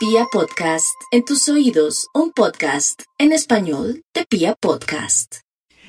Pia 0.00 0.24
Podcast, 0.32 0.98
en 1.10 1.26
tus 1.26 1.46
oídos, 1.50 2.08
un 2.14 2.32
podcast 2.32 3.02
en 3.18 3.32
español 3.32 4.02
de 4.14 4.24
Pia 4.24 4.54
Podcast. 4.54 5.40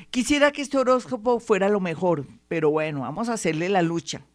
Quisiera 0.09 0.51
que 0.51 0.61
este 0.61 0.77
horóscopo 0.77 1.39
fuera 1.39 1.69
lo 1.69 1.79
mejor, 1.79 2.27
pero 2.49 2.71
bueno, 2.71 2.99
vamos 2.99 3.29
a 3.29 3.35
hacerle 3.35 3.69
la 3.69 3.81
lucha. 3.81 4.25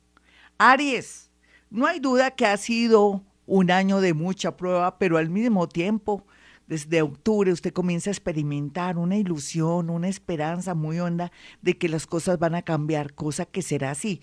Aries, 0.57 1.31
no 1.69 1.87
hay 1.87 2.01
duda 2.01 2.31
que 2.31 2.47
ha 2.47 2.57
sido 2.57 3.23
un 3.45 3.71
año 3.71 4.01
de 4.01 4.15
mucha 4.15 4.57
prueba, 4.57 4.99
pero 4.99 5.19
al 5.19 5.29
mismo 5.29 5.69
tiempo 5.69 6.27
desde 6.67 7.03
octubre 7.03 7.53
usted 7.53 7.73
comienza 7.73 8.11
a 8.11 8.13
experimentar 8.13 8.99
una 8.99 9.17
ilusión, 9.17 9.89
una 9.89 10.09
esperanza 10.09 10.75
muy 10.75 10.99
honda 10.99 11.31
de 11.63 11.79
que 11.79 11.89
las 11.89 12.07
cosas 12.07 12.39
van 12.39 12.55
a 12.55 12.63
cambiar, 12.63 13.15
cosa 13.15 13.47
que 13.47 13.63
será 13.63 13.93
así. 13.93 14.21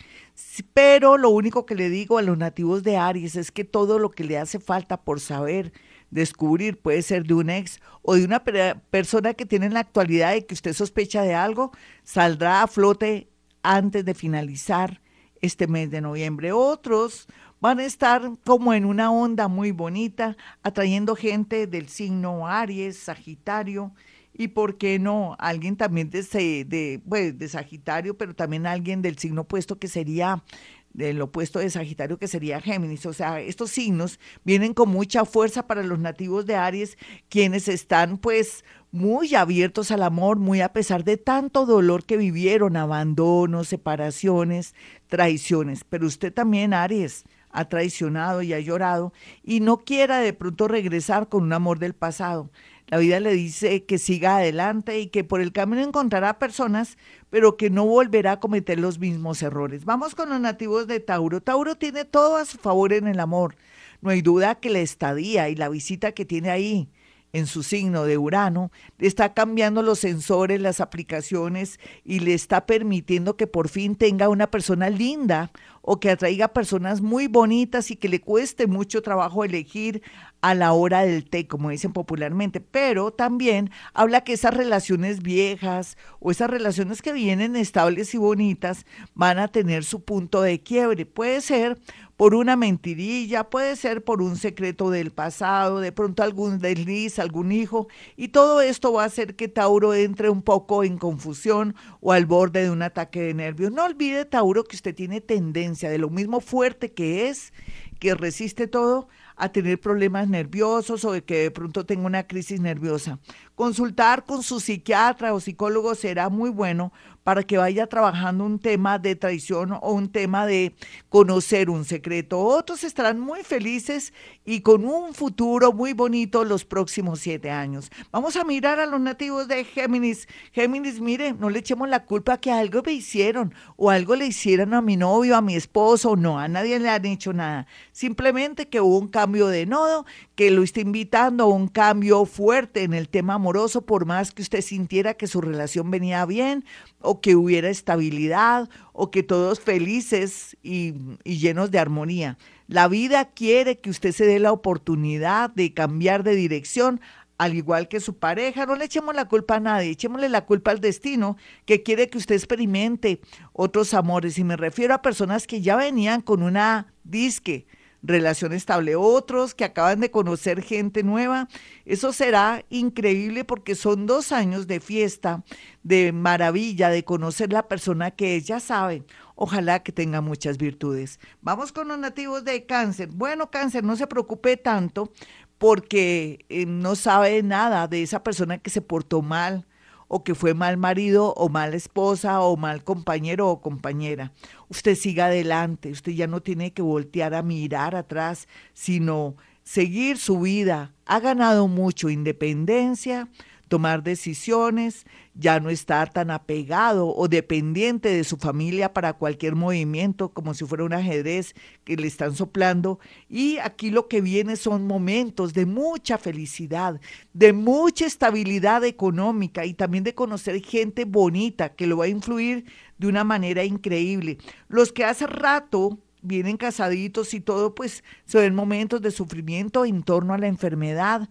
Pero 0.73 1.17
lo 1.17 1.29
único 1.29 1.65
que 1.65 1.75
le 1.75 1.89
digo 1.89 2.17
a 2.17 2.21
los 2.21 2.37
nativos 2.37 2.83
de 2.83 2.97
Aries 2.97 3.35
es 3.35 3.51
que 3.51 3.63
todo 3.63 3.97
lo 3.97 4.11
que 4.11 4.23
le 4.23 4.37
hace 4.37 4.59
falta 4.59 5.01
por 5.01 5.19
saber, 5.19 5.71
descubrir, 6.11 6.77
puede 6.77 7.01
ser 7.01 7.23
de 7.23 7.33
un 7.33 7.49
ex 7.49 7.79
o 8.01 8.15
de 8.15 8.25
una 8.25 8.43
persona 8.43 9.33
que 9.33 9.45
tiene 9.45 9.67
en 9.67 9.73
la 9.73 9.79
actualidad 9.79 10.35
y 10.35 10.43
que 10.43 10.53
usted 10.53 10.73
sospecha 10.73 11.21
de 11.21 11.33
algo, 11.33 11.71
saldrá 12.03 12.61
a 12.61 12.67
flote 12.67 13.29
antes 13.63 14.03
de 14.03 14.13
finalizar 14.13 15.01
este 15.41 15.67
mes 15.67 15.91
de 15.91 16.01
noviembre. 16.01 16.51
Otros 16.51 17.27
van 17.63 17.79
a 17.79 17.85
estar 17.85 18.29
como 18.43 18.73
en 18.73 18.83
una 18.83 19.09
onda 19.09 19.47
muy 19.47 19.71
bonita, 19.71 20.35
atrayendo 20.63 21.15
gente 21.15 21.65
del 21.65 21.87
signo 21.87 22.45
Aries, 22.45 22.97
Sagitario, 22.97 23.93
y 24.33 24.49
por 24.49 24.77
qué 24.77 24.99
no, 24.99 25.37
alguien 25.39 25.77
también 25.77 26.09
de, 26.09 26.23
de, 26.65 27.01
pues, 27.07 27.39
de 27.39 27.47
Sagitario, 27.47 28.17
pero 28.17 28.35
también 28.35 28.67
alguien 28.67 29.01
del 29.01 29.17
signo 29.17 29.43
opuesto 29.43 29.79
que 29.79 29.87
sería 29.87 30.43
del 30.91 31.21
opuesto 31.21 31.59
de 31.59 31.69
Sagitario 31.69 32.17
que 32.17 32.27
sería 32.27 32.59
Géminis. 32.59 33.05
O 33.05 33.13
sea, 33.13 33.39
estos 33.39 33.71
signos 33.71 34.19
vienen 34.43 34.73
con 34.73 34.89
mucha 34.89 35.23
fuerza 35.23 35.65
para 35.65 35.83
los 35.83 35.99
nativos 35.99 36.45
de 36.45 36.57
Aries, 36.57 36.97
quienes 37.29 37.69
están 37.69 38.17
pues 38.17 38.65
muy 38.91 39.35
abiertos 39.35 39.89
al 39.91 40.03
amor, 40.03 40.37
muy 40.37 40.59
a 40.59 40.73
pesar 40.73 41.05
de 41.05 41.15
tanto 41.15 41.65
dolor 41.65 42.03
que 42.03 42.17
vivieron, 42.17 42.75
abandonos, 42.75 43.69
separaciones, 43.69 44.75
traiciones. 45.07 45.85
Pero 45.85 46.05
usted 46.05 46.33
también, 46.33 46.73
Aries, 46.73 47.23
ha 47.53 47.69
traicionado 47.69 48.41
y 48.41 48.53
ha 48.53 48.59
llorado 48.59 49.13
y 49.43 49.61
no 49.61 49.77
quiera 49.77 50.19
de 50.19 50.33
pronto 50.33 50.67
regresar 50.67 51.29
con 51.29 51.43
un 51.43 51.53
amor 51.53 51.79
del 51.79 51.93
pasado. 51.93 52.49
La 52.87 52.97
vida 52.97 53.19
le 53.19 53.33
dice 53.33 53.85
que 53.85 53.97
siga 53.97 54.37
adelante 54.37 54.99
y 54.99 55.07
que 55.07 55.23
por 55.23 55.39
el 55.39 55.53
camino 55.53 55.81
encontrará 55.81 56.37
personas, 56.37 56.97
pero 57.29 57.55
que 57.55 57.69
no 57.69 57.85
volverá 57.85 58.33
a 58.33 58.39
cometer 58.39 58.79
los 58.79 58.99
mismos 58.99 59.41
errores. 59.41 59.85
Vamos 59.85 60.15
con 60.15 60.29
los 60.29 60.39
nativos 60.39 60.87
de 60.87 60.99
Tauro. 60.99 61.41
Tauro 61.41 61.75
tiene 61.75 62.05
todo 62.05 62.35
a 62.35 62.45
su 62.45 62.57
favor 62.57 62.91
en 62.91 63.07
el 63.07 63.19
amor. 63.19 63.55
No 64.01 64.09
hay 64.09 64.21
duda 64.21 64.55
que 64.55 64.69
la 64.69 64.79
estadía 64.79 65.47
y 65.49 65.55
la 65.55 65.69
visita 65.69 66.11
que 66.11 66.25
tiene 66.25 66.49
ahí 66.49 66.89
en 67.33 67.47
su 67.47 67.63
signo 67.63 68.05
de 68.05 68.17
Urano, 68.17 68.71
está 68.99 69.33
cambiando 69.33 69.81
los 69.81 69.99
sensores, 69.99 70.61
las 70.61 70.79
aplicaciones 70.79 71.79
y 72.05 72.19
le 72.19 72.35
está 72.35 72.67
permitiendo 72.67 73.35
que 73.35 73.47
por 73.47 73.69
fin 73.69 73.95
tenga 73.95 74.29
una 74.29 74.51
persona 74.51 74.91
linda 74.91 75.51
o 75.85 75.99
que 75.99 76.09
atraiga 76.09 76.47
personas 76.47 77.01
muy 77.01 77.27
bonitas 77.27 77.91
y 77.91 77.97
que 77.97 78.07
le 78.07 78.21
cueste 78.21 78.67
mucho 78.67 79.01
trabajo 79.01 79.43
elegir 79.43 80.01
a 80.39 80.55
la 80.55 80.71
hora 80.71 81.01
del 81.01 81.29
té, 81.29 81.45
como 81.45 81.69
dicen 81.69 81.91
popularmente. 81.91 82.61
Pero 82.61 83.11
también 83.11 83.69
habla 83.93 84.23
que 84.23 84.33
esas 84.33 84.53
relaciones 84.53 85.21
viejas 85.21 85.97
o 86.19 86.31
esas 86.31 86.49
relaciones 86.49 87.01
que 87.01 87.11
vienen 87.11 87.57
estables 87.57 88.13
y 88.13 88.17
bonitas 88.17 88.85
van 89.13 89.39
a 89.39 89.49
tener 89.49 89.83
su 89.83 90.03
punto 90.03 90.41
de 90.41 90.61
quiebre. 90.61 91.05
Puede 91.05 91.41
ser 91.41 91.77
por 92.17 92.35
una 92.35 92.55
mentirilla, 92.55 93.49
puede 93.49 93.75
ser 93.75 94.03
por 94.03 94.21
un 94.21 94.37
secreto 94.37 94.89
del 94.91 95.11
pasado, 95.11 95.79
de 95.79 95.91
pronto 95.91 96.23
algún 96.23 96.59
desliz, 96.59 97.19
algún 97.19 97.51
hijo, 97.51 97.87
y 98.15 98.29
todo 98.29 98.61
esto 98.61 98.93
va 98.93 99.03
a 99.03 99.07
hacer 99.07 99.35
que 99.35 99.47
Tauro 99.47 99.93
entre 99.93 100.29
un 100.29 100.43
poco 100.43 100.83
en 100.83 100.97
confusión 100.97 101.75
o 102.01 102.11
al 102.11 102.25
borde 102.25 102.63
de 102.63 102.69
un 102.69 102.83
ataque 102.83 103.21
de 103.21 103.33
nervios. 103.33 103.71
No 103.71 103.83
olvide, 103.83 104.25
Tauro, 104.25 104.63
que 104.63 104.75
usted 104.75 104.93
tiene 104.93 105.21
tendencia 105.21 105.72
de 105.79 105.97
lo 105.97 106.09
mismo 106.09 106.39
fuerte 106.39 106.91
que 106.91 107.29
es, 107.29 107.53
que 107.99 108.15
resiste 108.15 108.67
todo, 108.67 109.07
a 109.35 109.51
tener 109.51 109.79
problemas 109.79 110.27
nerviosos 110.27 111.05
o 111.05 111.11
de 111.11 111.23
que 111.23 111.43
de 111.43 111.51
pronto 111.51 111.85
tenga 111.85 112.05
una 112.05 112.27
crisis 112.27 112.59
nerviosa. 112.59 113.19
Consultar 113.55 114.25
con 114.25 114.41
su 114.41 114.59
psiquiatra 114.59 115.33
o 115.33 115.39
psicólogo 115.39 115.93
será 115.93 116.29
muy 116.29 116.49
bueno 116.49 116.91
para 117.23 117.43
que 117.43 117.57
vaya 117.57 117.87
trabajando 117.87 118.45
un 118.45 118.59
tema 118.59 118.99
de 118.99 119.15
traición 119.15 119.71
o 119.71 119.93
un 119.93 120.09
tema 120.09 120.45
de 120.45 120.75
conocer 121.09 121.69
un 121.69 121.85
secreto. 121.85 122.39
Otros 122.39 122.83
estarán 122.83 123.19
muy 123.19 123.43
felices 123.43 124.13
y 124.45 124.61
con 124.61 124.85
un 124.85 125.13
futuro 125.13 125.71
muy 125.71 125.93
bonito 125.93 126.43
los 126.43 126.65
próximos 126.65 127.21
siete 127.21 127.49
años. 127.49 127.89
Vamos 128.11 128.35
a 128.35 128.43
mirar 128.43 128.79
a 128.79 128.85
los 128.85 128.99
nativos 128.99 129.47
de 129.47 129.63
Géminis. 129.63 130.27
Géminis, 130.51 130.99
mire, 130.99 131.33
no 131.33 131.49
le 131.49 131.59
echemos 131.59 131.87
la 131.87 132.05
culpa 132.05 132.37
que 132.37 132.51
algo 132.51 132.81
me 132.85 132.93
hicieron 132.93 133.53
o 133.77 133.89
algo 133.89 134.15
le 134.15 134.25
hicieron 134.25 134.73
a 134.73 134.81
mi 134.81 134.97
novio, 134.97 135.37
a 135.37 135.41
mi 135.41 135.55
esposo. 135.55 136.15
No, 136.15 136.39
a 136.39 136.47
nadie 136.47 136.79
le 136.79 136.89
han 136.89 137.05
hecho 137.05 137.31
nada. 137.31 137.67
Simplemente 137.91 138.67
que 138.67 138.81
hubo 138.81 138.97
un 138.97 139.07
cambio 139.07 139.47
de 139.47 139.65
nodo 139.65 140.05
que 140.35 140.51
lo 140.51 140.63
está 140.63 140.81
invitando 140.81 141.45
a 141.45 141.47
un 141.47 141.67
cambio 141.67 142.25
fuerte 142.25 142.83
en 142.83 142.93
el 142.93 143.07
tema 143.07 143.37
amoroso, 143.43 143.81
por 143.81 144.05
más 144.05 144.31
que 144.31 144.41
usted 144.41 144.61
sintiera 144.61 145.15
que 145.15 145.27
su 145.27 145.41
relación 145.41 145.91
venía 145.91 146.25
bien 146.25 146.63
o 147.01 147.19
que 147.19 147.35
hubiera 147.35 147.69
estabilidad 147.69 148.69
o 148.93 149.11
que 149.11 149.21
todos 149.21 149.59
felices 149.59 150.55
y, 150.63 150.93
y 151.25 151.39
llenos 151.39 151.69
de 151.69 151.79
armonía. 151.79 152.37
La 152.67 152.87
vida 152.87 153.25
quiere 153.25 153.79
que 153.79 153.89
usted 153.89 154.13
se 154.13 154.25
dé 154.25 154.39
la 154.39 154.53
oportunidad 154.53 155.49
de 155.49 155.73
cambiar 155.73 156.23
de 156.23 156.35
dirección 156.35 157.01
al 157.37 157.55
igual 157.55 157.89
que 157.89 157.99
su 157.99 158.17
pareja, 158.17 158.65
no 158.65 158.75
le 158.75 158.85
echemos 158.85 159.13
la 159.13 159.27
culpa 159.27 159.55
a 159.55 159.59
nadie, 159.59 159.89
echémosle 159.89 160.29
la 160.29 160.45
culpa 160.45 160.71
al 160.71 160.79
destino 160.79 161.35
que 161.65 161.83
quiere 161.83 162.09
que 162.09 162.17
usted 162.17 162.35
experimente 162.35 163.19
otros 163.51 163.93
amores. 163.93 164.37
Y 164.37 164.45
me 164.45 164.55
refiero 164.55 164.93
a 164.93 165.01
personas 165.01 165.45
que 165.45 165.59
ya 165.59 165.75
venían 165.75 166.21
con 166.21 166.41
una 166.41 166.93
disque, 167.03 167.65
relación 168.03 168.51
estable, 168.51 168.95
otros 168.95 169.55
que 169.55 169.63
acaban 169.63 170.01
de 170.01 170.11
conocer 170.11 170.61
gente 170.61 171.03
nueva. 171.03 171.47
Eso 171.85 172.11
será 172.11 172.63
increíble 172.69 173.45
porque 173.45 173.75
son 173.75 174.05
dos 174.05 174.31
años 174.31 174.67
de 174.67 174.79
fiesta, 174.81 175.43
de 175.81 176.11
maravilla, 176.11 176.89
de 176.89 177.05
conocer 177.05 177.51
la 177.53 177.67
persona 177.67 178.11
que 178.11 178.35
ella 178.35 178.59
sabe. 178.59 179.03
Ojalá 179.35 179.81
que 179.81 179.91
tenga 179.91 180.21
muchas 180.21 180.57
virtudes. 180.57 181.19
Vamos 181.41 181.71
con 181.71 181.87
los 181.87 181.97
nativos 181.97 182.43
de 182.43 182.65
cáncer. 182.65 183.09
Bueno, 183.09 183.49
cáncer, 183.49 183.83
no 183.83 183.95
se 183.95 184.05
preocupe 184.05 184.57
tanto 184.57 185.11
porque 185.57 186.45
eh, 186.49 186.65
no 186.65 186.95
sabe 186.95 187.41
nada 187.41 187.87
de 187.87 188.03
esa 188.03 188.21
persona 188.21 188.57
que 188.57 188.69
se 188.69 188.81
portó 188.81 189.21
mal 189.21 189.65
o 190.13 190.23
que 190.23 190.35
fue 190.35 190.53
mal 190.53 190.77
marido 190.77 191.33
o 191.35 191.49
mal 191.49 191.73
esposa 191.73 192.39
o 192.41 192.55
mal 192.55 192.83
compañero 192.83 193.49
o 193.49 193.61
compañera. 193.61 194.31
Usted 194.69 194.93
siga 194.93 195.25
adelante, 195.25 195.89
usted 195.89 196.11
ya 196.11 196.27
no 196.27 196.39
tiene 196.39 196.71
que 196.71 196.83
voltear 196.83 197.33
a 197.33 197.41
mirar 197.41 197.95
atrás, 197.95 198.47
sino 198.75 199.35
seguir 199.63 200.19
su 200.19 200.39
vida. 200.39 200.93
Ha 201.07 201.19
ganado 201.19 201.67
mucho 201.67 202.11
independencia, 202.11 203.27
tomar 203.73 204.03
decisiones, 204.03 205.07
ya 205.33 205.59
no 205.59 205.71
estar 205.71 206.13
tan 206.13 206.29
apegado 206.29 207.07
o 207.07 207.27
dependiente 207.27 208.09
de 208.09 208.23
su 208.23 208.37
familia 208.37 208.93
para 208.93 209.13
cualquier 209.13 209.55
movimiento, 209.55 210.29
como 210.29 210.53
si 210.53 210.63
fuera 210.63 210.83
un 210.83 210.93
ajedrez 210.93 211.55
que 211.83 211.95
le 211.95 212.05
están 212.05 212.35
soplando. 212.35 212.99
Y 213.29 213.57
aquí 213.57 213.89
lo 213.89 214.07
que 214.07 214.21
viene 214.21 214.57
son 214.57 214.85
momentos 214.85 215.55
de 215.55 215.65
mucha 215.65 216.19
felicidad, 216.19 217.01
de 217.33 217.51
mucha 217.51 218.05
estabilidad 218.05 218.83
económica 218.83 219.65
y 219.65 219.73
también 219.73 220.03
de 220.03 220.13
conocer 220.13 220.63
gente 220.63 221.05
bonita 221.05 221.69
que 221.69 221.87
lo 221.87 221.97
va 221.97 222.05
a 222.05 222.09
influir 222.09 222.65
de 222.99 223.07
una 223.07 223.23
manera 223.23 223.63
increíble. 223.63 224.37
Los 224.67 224.91
que 224.91 225.03
hace 225.03 225.25
rato 225.25 225.97
vienen 226.21 226.57
casaditos 226.57 227.33
y 227.33 227.39
todo, 227.39 227.73
pues 227.73 228.03
son 228.27 228.53
momentos 228.53 229.01
de 229.01 229.09
sufrimiento 229.09 229.83
en 229.83 230.03
torno 230.03 230.35
a 230.35 230.37
la 230.37 230.45
enfermedad 230.45 231.27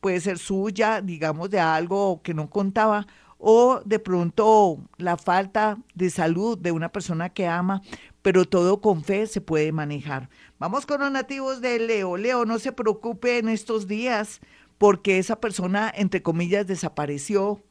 puede 0.00 0.20
ser 0.20 0.38
suya, 0.38 1.00
digamos, 1.00 1.50
de 1.50 1.60
algo 1.60 2.20
que 2.22 2.34
no 2.34 2.50
contaba, 2.50 3.06
o 3.38 3.80
de 3.84 3.98
pronto 3.98 4.78
la 4.96 5.16
falta 5.16 5.78
de 5.94 6.10
salud 6.10 6.58
de 6.58 6.72
una 6.72 6.90
persona 6.90 7.28
que 7.28 7.46
ama, 7.46 7.82
pero 8.22 8.44
todo 8.44 8.80
con 8.80 9.04
fe 9.04 9.26
se 9.26 9.40
puede 9.40 9.70
manejar. 9.72 10.28
Vamos 10.58 10.86
con 10.86 11.00
los 11.00 11.10
nativos 11.10 11.60
de 11.60 11.78
Leo. 11.78 12.16
Leo, 12.16 12.44
no 12.44 12.58
se 12.58 12.72
preocupe 12.72 13.38
en 13.38 13.48
estos 13.48 13.86
días 13.86 14.40
porque 14.76 15.18
esa 15.18 15.40
persona, 15.40 15.92
entre 15.94 16.22
comillas, 16.22 16.66
desapareció 16.66 17.62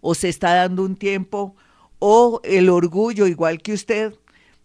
o 0.00 0.14
se 0.14 0.28
está 0.28 0.54
dando 0.54 0.82
un 0.82 0.96
tiempo 0.96 1.54
o 1.98 2.40
el 2.44 2.68
orgullo, 2.68 3.26
igual 3.26 3.62
que 3.62 3.72
usted, 3.72 4.14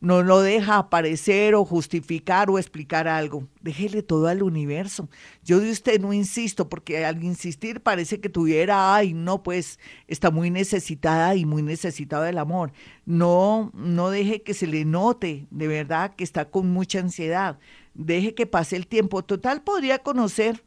no 0.01 0.23
lo 0.23 0.41
deja 0.41 0.77
aparecer 0.77 1.53
o 1.53 1.63
justificar 1.63 2.49
o 2.49 2.57
explicar 2.57 3.07
algo. 3.07 3.47
Déjele 3.61 4.01
todo 4.01 4.27
al 4.27 4.41
universo. 4.41 5.07
Yo 5.43 5.59
de 5.59 5.69
usted 5.69 6.01
no 6.01 6.11
insisto 6.11 6.67
porque 6.69 7.05
al 7.05 7.23
insistir 7.23 7.81
parece 7.81 8.19
que 8.19 8.27
tuviera, 8.27 8.95
ay, 8.95 9.13
no, 9.13 9.43
pues 9.43 9.79
está 10.07 10.31
muy 10.31 10.49
necesitada 10.49 11.35
y 11.35 11.45
muy 11.45 11.61
necesitada 11.61 12.25
del 12.25 12.39
amor. 12.39 12.73
No, 13.05 13.71
no 13.75 14.09
deje 14.09 14.41
que 14.41 14.55
se 14.55 14.65
le 14.65 14.85
note 14.85 15.45
de 15.51 15.67
verdad 15.67 16.15
que 16.15 16.23
está 16.23 16.49
con 16.49 16.71
mucha 16.71 16.99
ansiedad. 16.99 17.59
deje 17.93 18.33
que 18.33 18.47
pase 18.47 18.75
el 18.77 18.87
tiempo. 18.87 19.23
Total, 19.23 19.61
podría 19.61 19.99
conocer, 19.99 20.63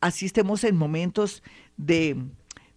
así 0.00 0.26
estemos 0.26 0.62
en 0.62 0.76
momentos 0.76 1.42
de, 1.76 2.16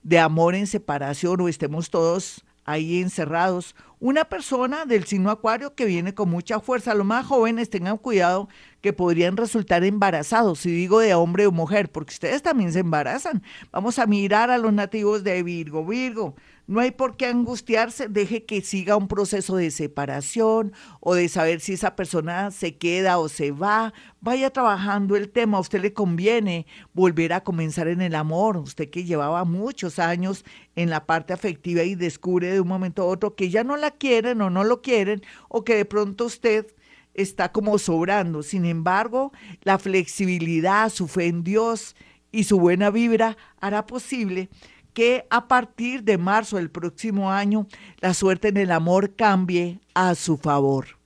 de 0.02 0.20
amor 0.20 0.56
en 0.56 0.66
separación 0.66 1.40
o 1.42 1.48
estemos 1.48 1.92
todos 1.92 2.44
ahí 2.70 3.02
encerrados. 3.02 3.76
Una 4.00 4.26
persona 4.26 4.86
del 4.86 5.04
signo 5.06 5.32
acuario 5.32 5.76
que 5.76 5.86
viene 5.86 6.14
con 6.14 6.30
mucha 6.30 6.60
fuerza. 6.60 6.94
Los 6.94 7.06
más 7.06 7.26
jóvenes 7.26 7.70
tengan 7.70 7.98
cuidado 7.98 8.48
que 8.82 8.94
podrían 8.94 9.36
resultar 9.36 9.84
embarazados, 9.84 10.60
si 10.60 10.72
digo 10.72 11.00
de 11.00 11.14
hombre 11.14 11.48
o 11.48 11.52
mujer, 11.52 11.92
porque 11.92 12.14
ustedes 12.14 12.42
también 12.42 12.72
se 12.72 12.80
embarazan. 12.80 13.44
Vamos 13.72 14.00
a 14.00 14.06
mirar 14.06 14.52
a 14.52 14.58
los 14.58 14.72
nativos 14.72 15.24
de 15.24 15.44
Virgo. 15.44 15.86
Virgo, 15.86 16.36
no 16.70 16.82
hay 16.82 16.92
por 16.92 17.18
qué 17.18 17.26
angustiarse, 17.26 18.08
deje 18.08 18.46
que 18.46 18.62
siga 18.62 18.96
un 18.96 19.08
proceso 19.08 19.56
de 19.56 19.72
separación 19.72 20.72
o 21.00 21.16
de 21.16 21.28
saber 21.28 21.62
si 21.62 21.74
esa 21.74 21.96
persona 21.96 22.52
se 22.52 22.78
queda 22.78 23.18
o 23.18 23.28
se 23.28 23.50
va. 23.50 23.92
Vaya 24.22 24.52
trabajando 24.52 25.16
el 25.16 25.30
tema, 25.30 25.58
a 25.58 25.62
usted 25.62 25.82
le 25.82 25.94
conviene 25.94 26.68
volver 26.94 27.34
a 27.34 27.44
comenzar 27.44 27.88
en 27.88 28.02
el 28.02 28.14
amor, 28.14 28.56
usted 28.58 28.92
que 28.92 29.04
llevaba 29.04 29.46
muchos 29.46 29.98
años 29.98 30.46
en 30.76 30.92
la 30.92 31.08
parte 31.08 31.34
afectiva 31.34 31.82
y 31.82 31.96
descubre 31.96 32.52
de 32.52 32.62
un 32.62 32.68
momento 32.68 33.02
a 33.02 33.08
otro 33.08 33.36
que 33.36 33.50
ya 33.50 33.64
no 33.64 33.76
la 33.76 33.90
quieren 33.90 34.40
o 34.44 34.52
no 34.52 34.64
lo 34.64 34.84
quieren 34.84 35.24
o 35.48 35.64
que 35.64 35.74
de 35.74 35.86
pronto 35.86 36.26
usted 36.26 36.68
está 37.16 37.52
como 37.52 37.80
sobrando. 37.80 38.44
Sin 38.44 38.66
embargo, 38.66 39.34
la 39.64 39.80
flexibilidad, 39.80 40.92
su 40.92 41.08
fe 41.08 41.26
en 41.26 41.44
Dios 41.44 41.96
y 42.32 42.44
su 42.44 42.60
buena 42.60 42.92
vibra 42.92 43.38
hará 43.60 43.88
posible 43.88 44.50
que 44.94 45.26
a 45.30 45.48
partir 45.48 46.04
de 46.04 46.18
marzo 46.18 46.58
del 46.58 46.70
próximo 46.70 47.32
año 47.32 47.68
la 48.00 48.14
suerte 48.14 48.50
en 48.50 48.58
el 48.58 48.72
amor 48.72 49.16
cambie 49.16 49.80
a 49.94 50.16
su 50.16 50.38
favor. 50.38 51.00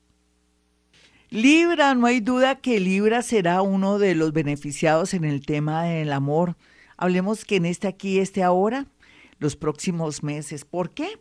Libra, 1.29 1.95
no 1.95 2.05
hay 2.05 2.19
duda 2.19 2.55
que 2.61 2.79
Libra 2.79 3.23
será 3.23 3.63
uno 3.63 3.97
de 3.97 4.13
los 4.13 4.33
beneficiados 4.33 5.15
en 5.15 5.23
el 5.23 5.43
tema 5.45 5.83
del 5.83 6.13
amor. 6.13 6.55
Hablemos 6.95 7.43
que 7.43 7.55
en 7.55 7.65
este 7.65 7.87
aquí, 7.87 8.19
este 8.19 8.43
ahora, 8.43 8.85
los 9.39 9.55
próximos 9.55 10.21
meses. 10.21 10.63
¿Por 10.63 10.91
qué? 10.91 11.19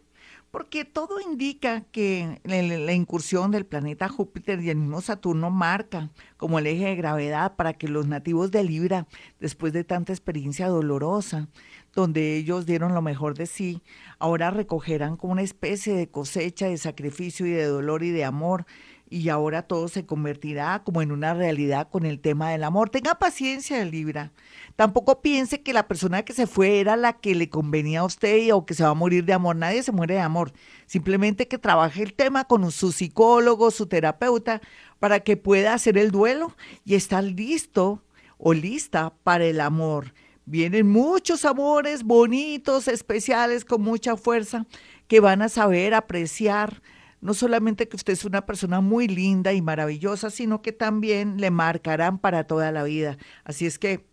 Porque 0.51 0.85
todo 0.85 1.19
indica 1.19 1.85
que 1.93 2.43
la, 2.45 2.93
incursión 2.93 3.51
del 3.53 3.65
planeta 3.65 4.11
Júpiter 4.11 4.61
y 4.61 4.69
el 4.69 4.77
mismo 4.77 5.01
Saturno 5.01 5.51
marca 5.51 6.11
como 6.37 6.59
el 6.59 6.67
eje 6.67 6.85
de 6.85 6.97
gravedad 6.97 7.57
para 7.57 7.73
que 7.73 7.89
los 7.89 8.07
nativos 8.07 8.51
de 8.51 8.63
Libra, 8.65 9.07
después 9.41 9.73
de 9.73 9.83
tanta 9.83 10.13
experiencia 10.13 10.69
dolorosa, 10.69 11.49
donde 11.95 12.37
ellos 12.37 12.67
dieron 12.67 12.95
lo 12.95 13.03
mejor 13.03 13.35
de 13.35 13.47
sí, 13.47 13.83
ahora 14.19 14.51
recogerán 14.51 15.17
como 15.17 15.33
una 15.33 15.43
especie 15.43 15.95
de 15.95 16.09
cosecha 16.09 16.67
de 16.67 16.79
sacrificio 16.79 17.47
y 17.47 17.51
de 17.51 17.67
dolor 17.67 18.03
y 18.03 18.11
de 18.11 18.25
amor, 18.25 18.67
y 19.13 19.29
ahora 19.29 19.61
todo 19.63 19.89
se 19.89 20.07
convertirá 20.07 20.83
como 20.85 21.03
en 21.03 21.13
una 21.13 21.35
realidad 21.35 21.89
con 21.91 22.07
el 22.07 22.19
tema 22.19 22.51
del 22.51 22.65
amor. 22.65 22.89
Tenga 22.89 23.17
paciencia, 23.17 23.85
Libra. 23.85 24.33
Tampoco 24.75 25.21
piense 25.21 25.61
que 25.61 25.75
la 25.75 25.87
persona 25.87 26.23
que 26.23 26.33
se 26.33 26.47
fue 26.47 26.81
era 26.81 26.97
la 26.97 27.13
que 27.13 27.35
le 27.35 27.51
convenía 27.51 28.01
a 28.01 28.05
usted 28.05 28.55
o 28.55 28.65
que 28.65 28.73
se 28.73 28.85
va 28.85 28.89
a 28.89 28.95
morir 28.95 29.27
de 29.27 29.35
amor. 29.35 29.55
Nadie 29.55 29.83
se 29.83 29.93
muere 29.93 30.15
de 30.15 30.21
amor. 30.21 30.53
Simplemente 30.87 31.47
que 31.47 31.59
trabaje 31.59 32.03
el 32.03 32.15
tema 32.15 32.45
con 32.45 32.71
su 32.73 32.91
psicólogo, 32.91 33.71
su 33.71 33.87
terapeuta, 33.87 34.63
para 34.99 35.21
que 35.21 35.37
pueda 35.37 35.75
hacer 35.75 35.99
el 35.99 36.11
duelo 36.11 36.57
y 36.87 36.95
estar 36.95 37.23
listo 37.23 38.03
o 38.39 38.55
lista 38.55 39.13
para 39.25 39.45
el 39.45 39.61
amor. 39.61 40.15
Vienen 40.45 40.89
muchos 40.89 41.45
amores 41.45 42.03
bonitos, 42.03 42.89
especiales, 42.89 43.65
con 43.65 43.83
mucha 43.83 44.17
fuerza, 44.17 44.67
que 45.07 45.21
van 45.21 45.43
a 45.43 45.49
saber 45.49 45.95
apreciar 45.95 46.83
no 47.23 47.35
solamente 47.35 47.89
que 47.89 47.97
usted 47.97 48.15
es 48.15 48.25
una 48.25 48.45
persona 48.45 48.81
muy 48.81 49.07
linda 49.07 49.53
y 49.53 49.63
maravillosa, 49.63 50.29
sino 50.29 50.61
que 50.61 50.73
también 50.73 51.41
le 51.41 51.53
marcarán 51.53 52.19
para 52.19 52.45
toda 52.45 52.73
la 52.73 52.83
vida. 52.83 53.17
Así 53.45 53.65
es 53.65 53.79
que 53.79 54.05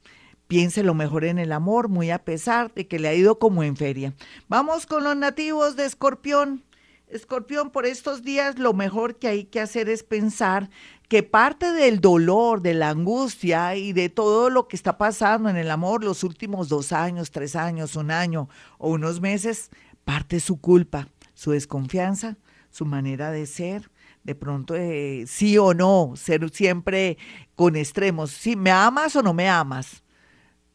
piense 0.47 0.83
lo 0.83 0.93
mejor 0.93 1.25
en 1.25 1.39
el 1.39 1.51
amor, 1.51 1.89
muy 1.89 2.11
a 2.11 2.23
pesar 2.23 2.71
de 2.73 2.87
que 2.87 2.99
le 2.99 3.07
ha 3.07 3.15
ido 3.15 3.39
como 3.39 3.63
en 3.63 3.75
feria. 3.75 4.13
Vamos 4.47 4.85
con 4.85 5.03
los 5.03 5.17
nativos 5.17 5.75
de 5.75 5.85
Escorpión. 5.85 6.63
Escorpión, 7.07 7.71
por 7.71 7.87
estos 7.87 8.21
días 8.21 8.59
lo 8.59 8.73
mejor 8.73 9.17
que 9.17 9.27
hay 9.27 9.45
que 9.45 9.59
hacer 9.59 9.89
es 9.89 10.03
pensar 10.03 10.69
que 11.09 11.23
parte 11.23 11.73
del 11.73 11.99
dolor, 11.99 12.61
de 12.61 12.75
la 12.75 12.89
angustia 12.89 13.75
y 13.75 13.93
de 13.93 14.09
todo 14.09 14.51
lo 14.51 14.67
que 14.67 14.75
está 14.75 14.97
pasando 14.99 15.49
en 15.49 15.57
el 15.57 15.71
amor 15.71 16.03
los 16.03 16.23
últimos 16.23 16.69
dos 16.69 16.93
años, 16.93 17.31
tres 17.31 17.55
años, 17.55 17.95
un 17.95 18.11
año 18.11 18.47
o 18.77 18.91
unos 18.91 19.19
meses, 19.19 19.71
parte 20.05 20.39
su 20.39 20.61
culpa, 20.61 21.09
su 21.33 21.51
desconfianza, 21.51 22.37
su 22.69 22.85
manera 22.85 23.31
de 23.31 23.47
ser, 23.47 23.89
de 24.23 24.35
pronto 24.35 24.75
eh, 24.75 25.25
sí 25.27 25.57
o 25.57 25.73
no, 25.73 26.13
ser 26.15 26.47
siempre 26.51 27.17
con 27.55 27.75
extremos, 27.75 28.29
si 28.29 28.55
me 28.55 28.69
amas 28.69 29.15
o 29.15 29.23
no 29.23 29.33
me 29.33 29.49
amas 29.49 30.03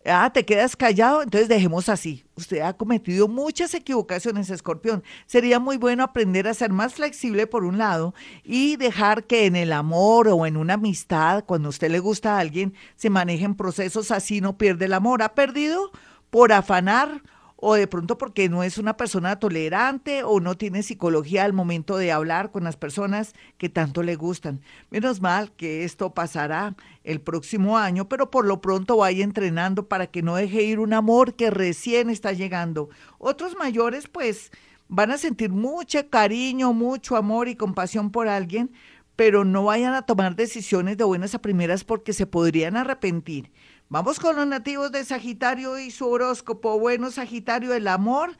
ah, 0.06 0.30
te 0.32 0.44
quedas 0.44 0.76
callado, 0.76 1.22
entonces 1.22 1.48
dejemos 1.48 1.88
así. 1.88 2.24
Usted 2.36 2.60
ha 2.60 2.74
cometido 2.74 3.28
muchas 3.28 3.74
equivocaciones, 3.74 4.50
escorpión. 4.50 5.02
Sería 5.26 5.58
muy 5.58 5.76
bueno 5.76 6.02
aprender 6.02 6.48
a 6.48 6.54
ser 6.54 6.72
más 6.72 6.94
flexible 6.94 7.46
por 7.46 7.64
un 7.64 7.78
lado 7.78 8.14
y 8.44 8.76
dejar 8.76 9.24
que 9.24 9.46
en 9.46 9.56
el 9.56 9.72
amor 9.72 10.28
o 10.28 10.46
en 10.46 10.56
una 10.56 10.74
amistad, 10.74 11.44
cuando 11.44 11.68
usted 11.68 11.90
le 11.90 12.00
gusta 12.00 12.36
a 12.36 12.40
alguien, 12.40 12.74
se 12.96 13.10
manejen 13.10 13.54
procesos 13.54 14.10
así, 14.10 14.40
no 14.40 14.58
pierde 14.58 14.86
el 14.86 14.94
amor. 14.94 15.22
¿Ha 15.22 15.34
perdido 15.34 15.90
por 16.30 16.52
afanar 16.52 17.22
o 17.66 17.76
de 17.76 17.86
pronto 17.86 18.18
porque 18.18 18.50
no 18.50 18.62
es 18.62 18.76
una 18.76 18.98
persona 18.98 19.36
tolerante 19.36 20.22
o 20.22 20.38
no 20.38 20.54
tiene 20.54 20.82
psicología 20.82 21.44
al 21.44 21.54
momento 21.54 21.96
de 21.96 22.12
hablar 22.12 22.50
con 22.50 22.62
las 22.62 22.76
personas 22.76 23.32
que 23.56 23.70
tanto 23.70 24.02
le 24.02 24.16
gustan. 24.16 24.60
Menos 24.90 25.22
mal 25.22 25.50
que 25.50 25.82
esto 25.84 26.12
pasará 26.12 26.76
el 27.04 27.22
próximo 27.22 27.78
año, 27.78 28.06
pero 28.06 28.30
por 28.30 28.44
lo 28.44 28.60
pronto 28.60 28.98
vaya 28.98 29.24
entrenando 29.24 29.88
para 29.88 30.08
que 30.08 30.20
no 30.20 30.36
deje 30.36 30.62
ir 30.62 30.78
un 30.78 30.92
amor 30.92 31.36
que 31.36 31.48
recién 31.48 32.10
está 32.10 32.32
llegando. 32.32 32.90
Otros 33.16 33.56
mayores 33.56 34.08
pues 34.08 34.52
van 34.88 35.10
a 35.10 35.16
sentir 35.16 35.48
mucho 35.48 36.10
cariño, 36.10 36.74
mucho 36.74 37.16
amor 37.16 37.48
y 37.48 37.56
compasión 37.56 38.10
por 38.10 38.28
alguien, 38.28 38.72
pero 39.16 39.46
no 39.46 39.64
vayan 39.64 39.94
a 39.94 40.02
tomar 40.02 40.36
decisiones 40.36 40.98
de 40.98 41.04
buenas 41.04 41.34
a 41.34 41.40
primeras 41.40 41.82
porque 41.82 42.12
se 42.12 42.26
podrían 42.26 42.76
arrepentir. 42.76 43.50
Vamos 43.94 44.18
con 44.18 44.34
los 44.34 44.48
nativos 44.48 44.90
de 44.90 45.04
Sagitario 45.04 45.78
y 45.78 45.92
su 45.92 46.08
horóscopo. 46.08 46.80
Bueno, 46.80 47.12
Sagitario, 47.12 47.72
el 47.74 47.86
amor, 47.86 48.36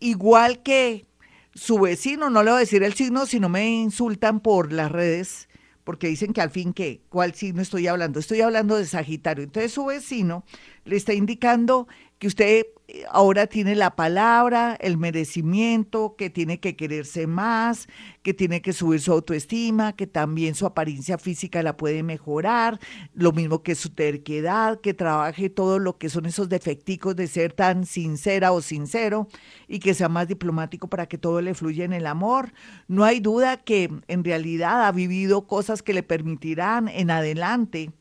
igual 0.00 0.60
que 0.64 1.06
su 1.54 1.78
vecino, 1.78 2.30
no 2.30 2.42
le 2.42 2.50
voy 2.50 2.56
a 2.56 2.60
decir 2.62 2.82
el 2.82 2.94
signo, 2.94 3.24
si 3.24 3.38
no 3.38 3.48
me 3.48 3.64
insultan 3.70 4.40
por 4.40 4.72
las 4.72 4.90
redes, 4.90 5.48
porque 5.84 6.08
dicen 6.08 6.32
que 6.32 6.40
al 6.40 6.50
fin 6.50 6.72
que, 6.72 7.00
¿cuál 7.10 7.32
signo 7.34 7.62
estoy 7.62 7.86
hablando? 7.86 8.18
Estoy 8.18 8.40
hablando 8.40 8.74
de 8.74 8.86
Sagitario. 8.86 9.44
Entonces 9.44 9.70
su 9.70 9.84
vecino 9.84 10.44
le 10.84 10.96
está 10.96 11.12
indicando 11.12 11.86
que 12.18 12.26
usted 12.26 12.66
ahora 13.10 13.46
tiene 13.46 13.74
la 13.74 13.94
palabra, 13.94 14.76
el 14.80 14.96
merecimiento, 14.96 16.16
que 16.16 16.30
tiene 16.30 16.58
que 16.58 16.74
quererse 16.74 17.26
más, 17.26 17.86
que 18.22 18.32
tiene 18.32 18.62
que 18.62 18.72
subir 18.72 19.00
su 19.00 19.12
autoestima, 19.12 19.94
que 19.94 20.06
también 20.06 20.54
su 20.54 20.64
apariencia 20.64 21.18
física 21.18 21.62
la 21.62 21.76
puede 21.76 22.02
mejorar, 22.02 22.80
lo 23.12 23.32
mismo 23.32 23.62
que 23.62 23.74
su 23.74 23.90
terquedad, 23.90 24.80
que 24.80 24.94
trabaje 24.94 25.50
todo 25.50 25.78
lo 25.78 25.98
que 25.98 26.08
son 26.08 26.26
esos 26.26 26.48
defecticos 26.48 27.14
de 27.14 27.26
ser 27.26 27.52
tan 27.52 27.84
sincera 27.84 28.52
o 28.52 28.62
sincero 28.62 29.28
y 29.66 29.80
que 29.80 29.94
sea 29.94 30.08
más 30.08 30.26
diplomático 30.26 30.88
para 30.88 31.06
que 31.06 31.18
todo 31.18 31.42
le 31.42 31.54
fluya 31.54 31.84
en 31.84 31.92
el 31.92 32.06
amor. 32.06 32.52
No 32.88 33.04
hay 33.04 33.20
duda 33.20 33.58
que 33.58 33.90
en 34.08 34.24
realidad 34.24 34.86
ha 34.86 34.92
vivido 34.92 35.46
cosas 35.46 35.82
que 35.82 35.92
le 35.92 36.02
permitirán 36.02 36.88
en 36.88 37.10
adelante 37.10 37.92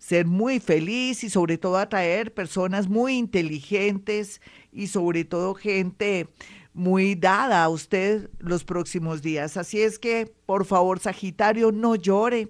ser 0.00 0.26
muy 0.26 0.60
feliz 0.60 1.22
y 1.22 1.30
sobre 1.30 1.58
todo 1.58 1.76
atraer 1.76 2.32
personas 2.32 2.88
muy 2.88 3.18
inteligentes 3.18 4.40
y 4.72 4.86
sobre 4.86 5.24
todo 5.24 5.54
gente 5.54 6.26
muy 6.72 7.14
dada 7.14 7.62
a 7.62 7.68
usted 7.68 8.30
los 8.38 8.64
próximos 8.64 9.20
días. 9.20 9.58
Así 9.58 9.82
es 9.82 9.98
que, 9.98 10.32
por 10.46 10.64
favor, 10.64 11.00
Sagitario, 11.00 11.70
no 11.70 11.96
llore 11.96 12.48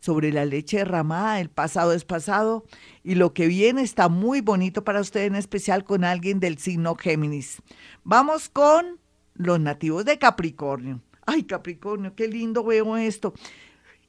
sobre 0.00 0.32
la 0.32 0.44
leche 0.44 0.78
derramada, 0.78 1.40
el 1.40 1.50
pasado 1.50 1.92
es 1.92 2.04
pasado 2.04 2.64
y 3.02 3.16
lo 3.16 3.34
que 3.34 3.48
viene 3.48 3.82
está 3.82 4.08
muy 4.08 4.40
bonito 4.40 4.84
para 4.84 5.00
usted, 5.00 5.24
en 5.24 5.34
especial 5.34 5.84
con 5.84 6.04
alguien 6.04 6.38
del 6.38 6.58
signo 6.58 6.94
Géminis. 6.94 7.62
Vamos 8.04 8.48
con 8.48 9.00
los 9.34 9.58
nativos 9.58 10.04
de 10.04 10.18
Capricornio. 10.18 11.00
Ay, 11.26 11.42
Capricornio, 11.42 12.14
qué 12.14 12.28
lindo 12.28 12.62
veo 12.62 12.96
esto. 12.96 13.34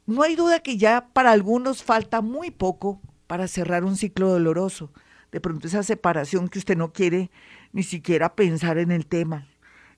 No 0.05 0.21
hay 0.21 0.35
duda 0.35 0.59
que 0.59 0.77
ya 0.77 1.07
para 1.13 1.31
algunos 1.31 1.81
falta 1.81 2.21
muy 2.21 2.51
poco 2.51 2.99
para 3.25 3.47
cerrar 3.47 3.85
un 3.85 3.95
ciclo 3.95 4.29
doloroso. 4.29 4.91
De 5.31 5.39
pronto 5.39 5.67
esa 5.67 5.81
separación 5.81 6.49
que 6.49 6.59
usted 6.59 6.75
no 6.75 6.91
quiere 6.91 7.31
ni 7.71 7.83
siquiera 7.83 8.35
pensar 8.35 8.77
en 8.77 8.91
el 8.91 9.05
tema. 9.05 9.47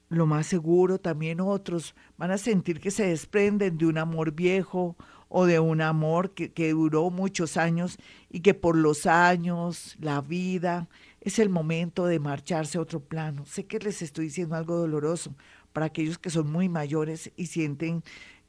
Lo 0.08 0.28
más 0.28 0.46
seguro 0.46 1.00
también 1.00 1.42
otros 1.42 1.96
van 2.18 2.30
a 2.30 2.38
sentir 2.38 2.80
que 2.80 2.92
se 2.92 3.08
desprenden 3.08 3.80
de 3.80 3.88
un 3.88 3.98
amor 3.98 4.32
viejo 4.32 4.96
o 5.28 5.48
de 5.48 5.60
un 5.60 5.82
amor 5.82 6.36
que, 6.36 6.70
duró 6.70 7.10
muchos 7.10 7.58
años 7.58 7.98
y 8.30 8.42
que 8.42 8.54
por 8.54 8.78
los 8.78 9.08
años, 9.08 9.98
la 10.00 10.22
vida, 10.22 10.88
es 11.20 11.40
el 11.40 11.50
momento 11.50 12.06
de 12.06 12.20
marcharse 12.20 12.78
a 12.78 12.82
otro 12.82 13.00
plano. 13.00 13.46
Sé 13.48 13.66
que 13.66 13.80
les 13.80 14.04
estoy 14.04 14.26
diciendo 14.26 14.56
algo 14.56 14.78
doloroso 14.78 15.34
para 15.74 15.88
aquellos 15.88 16.20
que 16.20 16.30
son 16.30 16.52
muy 16.52 16.70
mayores 16.70 17.32
y 17.36 17.48
sienten 17.48 18.04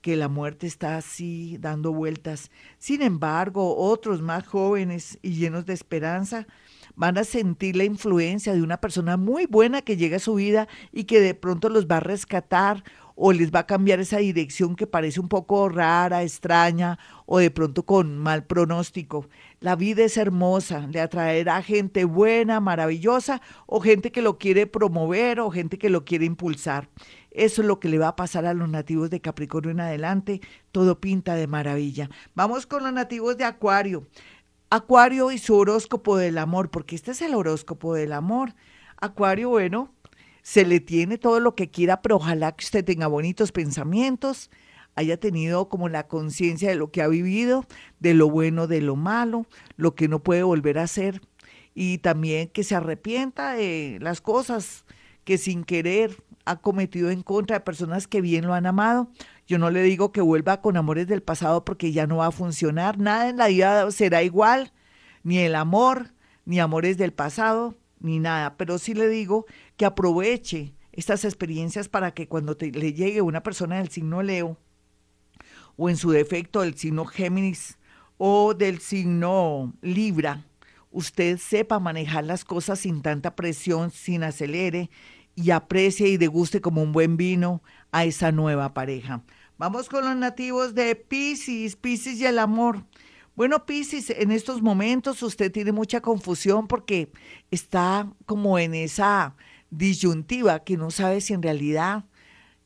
que 0.07 0.15
la 0.15 0.29
muerte 0.29 0.69
está 0.69 0.99
así 0.99 1.59
dando 1.59 1.93
vueltas. 1.93 2.53
Sin 2.79 3.03
embargo, 3.03 3.77
otros 3.77 4.23
más 4.23 4.47
jóvenes 4.47 5.19
y 5.21 5.33
llenos 5.33 5.67
de 5.67 5.75
esperanza 5.75 6.47
van 6.95 7.19
a 7.19 7.25
sentir 7.25 7.75
la 7.75 7.83
influencia 7.83 8.55
de 8.55 8.63
una 8.63 8.81
persona 8.81 9.17
muy 9.17 9.47
buena 9.47 9.83
que 9.83 9.97
llega 9.97 10.19
a 10.19 10.21
su 10.21 10.37
vida 10.37 10.69
y 10.93 11.07
que 11.07 11.19
de 11.19 11.35
pronto 11.35 11.69
los 11.71 11.89
va 11.89 11.97
a 11.97 12.01
rescatar 12.01 12.85
o 13.17 13.33
les 13.33 13.51
va 13.51 13.61
a 13.61 13.67
cambiar 13.67 13.99
esa 13.99 14.19
dirección 14.19 14.77
que 14.77 14.87
parece 14.87 15.19
un 15.19 15.29
poco 15.29 15.69
rara, 15.69 16.23
extraña 16.23 17.01
o 17.25 17.39
de 17.39 17.51
pronto 17.51 17.85
con 17.85 18.17
mal 18.17 18.45
pronóstico. 18.45 19.29
La 19.61 19.75
vida 19.75 20.05
es 20.05 20.17
hermosa, 20.19 20.87
le 20.87 21.01
atraerá 21.01 21.63
gente 21.63 22.05
buena, 22.05 22.61
maravillosa 22.61 23.41
o 23.67 23.81
gente 23.81 24.13
que 24.13 24.21
lo 24.21 24.39
quiere 24.39 24.67
promover 24.67 25.41
o 25.41 25.51
gente 25.51 25.79
que 25.79 25.89
lo 25.89 26.05
quiere 26.05 26.27
impulsar. 26.27 26.89
Eso 27.31 27.63
es 27.63 27.69
lo 27.69 27.81
que 27.81 27.89
le 27.89 27.99
va 27.99 28.09
a 28.09 28.17
pasar 28.17 28.45
a 28.47 28.55
los 28.55 28.69
nativos 28.69 29.09
de 29.11 29.21
Capricornio 29.21 29.71
en 29.71 29.81
adelante. 29.81 30.41
Todo 30.73 31.01
pinta 31.01 31.35
de 31.35 31.47
maravilla. 31.47 32.11
Vamos 32.35 32.67
con 32.67 32.83
los 32.83 32.93
nativos 32.93 33.37
de 33.39 33.45
Acuario. 33.45 34.07
Acuario 34.69 35.31
y 35.31 35.39
su 35.39 35.55
horóscopo 35.55 36.17
del 36.17 36.39
amor, 36.39 36.71
porque 36.71 36.97
este 36.97 37.13
es 37.13 37.23
el 37.23 37.35
horóscopo 37.35 37.95
del 37.95 38.13
amor. 38.13 38.55
Acuario, 39.01 39.51
bueno, 39.51 39.93
se 40.43 40.65
le 40.65 40.81
tiene 40.81 41.19
todo 41.19 41.41
lo 41.41 41.55
que 41.55 41.71
quiera, 41.71 42.03
pero 42.03 42.17
ojalá 42.17 42.53
que 42.53 42.65
usted 42.65 42.85
tenga 42.85 43.07
bonitos 43.07 43.53
pensamientos, 43.53 44.51
haya 44.97 45.19
tenido 45.19 45.69
como 45.69 45.89
la 45.89 46.09
conciencia 46.09 46.69
de 46.71 46.75
lo 46.75 46.91
que 46.91 47.03
ha 47.03 47.09
vivido, 47.09 47.67
de 48.01 48.15
lo 48.15 48.29
bueno, 48.29 48.67
de 48.67 48.81
lo 48.81 48.97
malo, 48.97 49.47
lo 49.77 49.95
que 49.95 50.09
no 50.09 50.23
puede 50.23 50.43
volver 50.43 50.79
a 50.79 50.85
hacer, 50.85 51.21
y 51.75 51.99
también 51.99 52.49
que 52.49 52.65
se 52.65 52.75
arrepienta 52.75 53.53
de 53.53 53.99
las 54.01 54.21
cosas 54.21 54.87
que 55.25 55.39
sin 55.39 55.65
querer 55.65 56.23
ha 56.47 56.57
cometido 56.57 57.11
en 57.11 57.23
contra 57.23 57.59
de 57.59 57.65
personas 57.65 58.07
que 58.07 58.21
bien 58.21 58.47
lo 58.47 58.55
han 58.55 58.67
amado. 58.67 59.11
Yo 59.47 59.59
no 59.59 59.71
le 59.71 59.83
digo 59.83 60.13
que 60.13 60.21
vuelva 60.23 60.63
con 60.63 60.77
amores 60.77 61.07
del 61.07 61.23
pasado 61.23 61.65
porque 61.65 61.93
ya 61.93 62.07
no 62.07 62.19
va 62.19 62.29
a 62.29 62.33
funcionar, 62.33 62.99
nada 62.99 63.29
en 63.29 63.37
la 63.37 63.49
vida 63.49 63.91
será 63.91 64.23
igual, 64.23 64.73
ni 65.23 65.39
el 65.39 65.55
amor, 65.55 66.13
ni 66.47 66.59
amores 66.59 66.97
del 66.97 67.13
pasado, 67.13 67.75
ni 68.01 68.19
nada, 68.19 68.57
pero 68.57 68.79
sí 68.79 68.95
le 68.95 69.09
digo 69.09 69.45
que 69.77 69.85
aproveche 69.85 70.75
estas 70.93 71.25
experiencias 71.25 71.89
para 71.89 72.13
que 72.13 72.29
cuando 72.29 72.57
le 72.59 72.93
llegue 72.95 73.21
una 73.21 73.43
persona 73.43 73.77
del 73.77 73.91
signo 73.91 74.23
Leo, 74.23 74.57
o 75.77 75.89
en 75.89 75.97
su 75.97 76.11
defecto 76.11 76.63
del 76.63 76.77
signo 76.77 77.05
Géminis, 77.05 77.79
o 78.19 78.55
del 78.55 78.81
signo 78.81 79.75
Libra, 79.83 80.45
usted 80.91 81.39
sepa 81.39 81.79
manejar 81.79 82.25
las 82.25 82.45
cosas 82.45 82.81
sin 82.81 83.03
tanta 83.03 83.37
presión, 83.37 83.91
sin 83.91 84.23
acelere, 84.23 84.91
y 85.35 85.51
aprecie 85.51 86.09
y 86.09 86.17
deguste 86.17 86.61
como 86.61 86.83
un 86.83 86.93
buen 86.93 87.17
vino 87.17 87.63
a 87.93 88.05
esa 88.05 88.33
nueva 88.33 88.73
pareja. 88.73 89.23
Vamos 89.59 89.89
con 89.89 90.05
los 90.05 90.17
nativos 90.17 90.75
de 90.75 90.97
Pisces, 90.97 91.77
Pisces 91.77 92.19
y 92.19 92.27
el 92.27 92.39
amor. 92.39 92.85
Bueno, 93.37 93.67
Piscis, 93.67 94.09
en 94.09 94.33
estos 94.33 94.63
momentos 94.63 95.23
usted 95.23 95.53
tiene 95.53 95.73
mucha 95.73 96.01
confusión 96.01 96.67
porque 96.67 97.13
está 97.51 98.11
como 98.25 98.59
en 98.59 98.75
esa 98.75 99.37
disyuntiva 99.71 100.65
que 100.65 100.79
no 100.79 100.91
sabe 100.91 101.21
si 101.21 101.35
en 101.35 101.43
realidad 101.43 102.05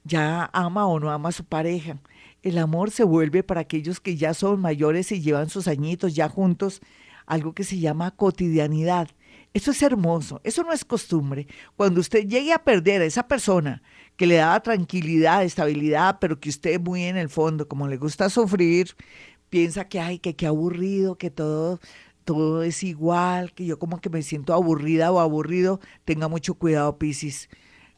ya 0.04 0.48
ama 0.52 0.86
o 0.86 1.00
no 1.00 1.10
ama 1.10 1.30
a 1.30 1.32
su 1.32 1.44
pareja. 1.44 1.98
El 2.42 2.58
amor 2.58 2.90
se 2.90 3.04
vuelve 3.04 3.42
para 3.42 3.60
aquellos 3.60 4.00
que 4.00 4.16
ya 4.16 4.32
son 4.34 4.60
mayores 4.60 5.12
y 5.12 5.20
llevan 5.20 5.50
sus 5.50 5.68
añitos 5.68 6.14
ya 6.14 6.28
juntos, 6.28 6.80
algo 7.26 7.54
que 7.54 7.64
se 7.64 7.78
llama 7.78 8.10
cotidianidad. 8.12 9.08
Eso 9.52 9.72
es 9.72 9.82
hermoso, 9.82 10.40
eso 10.44 10.62
no 10.62 10.72
es 10.72 10.84
costumbre. 10.84 11.46
Cuando 11.76 12.00
usted 12.00 12.26
llegue 12.26 12.52
a 12.52 12.62
perder 12.62 13.02
a 13.02 13.04
esa 13.04 13.26
persona 13.28 13.82
que 14.16 14.26
le 14.26 14.36
daba 14.36 14.60
tranquilidad, 14.60 15.44
estabilidad, 15.44 16.18
pero 16.20 16.38
que 16.38 16.48
usted 16.48 16.80
muy 16.80 17.04
en 17.04 17.16
el 17.16 17.28
fondo, 17.28 17.68
como 17.68 17.88
le 17.88 17.96
gusta 17.96 18.30
sufrir, 18.30 18.94
piensa 19.50 19.88
que, 19.88 20.00
ay, 20.00 20.18
que 20.18 20.36
qué 20.36 20.46
aburrido, 20.46 21.18
que 21.18 21.30
todo, 21.30 21.80
todo 22.24 22.62
es 22.62 22.82
igual, 22.84 23.52
que 23.52 23.66
yo 23.66 23.78
como 23.78 24.00
que 24.00 24.08
me 24.08 24.22
siento 24.22 24.54
aburrida 24.54 25.10
o 25.12 25.20
aburrido, 25.20 25.80
tenga 26.04 26.28
mucho 26.28 26.54
cuidado, 26.54 26.96
Piscis. 26.98 27.48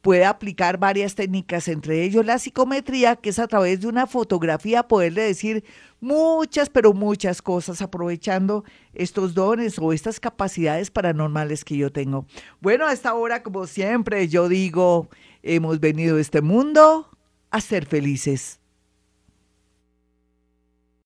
puede 0.00 0.24
aplicar 0.24 0.78
varias 0.78 1.14
técnicas, 1.14 1.68
entre 1.68 2.02
ellos 2.04 2.24
la 2.24 2.38
psicometría, 2.38 3.16
que 3.16 3.30
es 3.30 3.38
a 3.38 3.46
través 3.46 3.80
de 3.80 3.88
una 3.88 4.06
fotografía 4.06 4.82
poderle 4.88 5.22
decir 5.22 5.64
muchas, 6.00 6.70
pero 6.70 6.92
muchas 6.92 7.42
cosas, 7.42 7.82
aprovechando 7.82 8.64
estos 8.94 9.34
dones 9.34 9.78
o 9.78 9.92
estas 9.92 10.20
capacidades 10.20 10.90
paranormales 10.90 11.64
que 11.64 11.76
yo 11.76 11.90
tengo. 11.90 12.26
Bueno, 12.60 12.86
a 12.86 12.92
esta 12.92 13.14
hora, 13.14 13.42
como 13.42 13.66
siempre, 13.66 14.28
yo 14.28 14.48
digo, 14.48 15.08
hemos 15.42 15.80
venido 15.80 16.16
a 16.16 16.20
este 16.20 16.42
mundo 16.42 17.08
a 17.50 17.60
ser 17.60 17.86
felices. 17.86 18.60